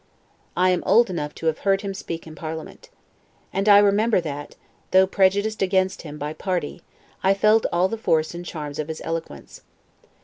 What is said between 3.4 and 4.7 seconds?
And I remember that,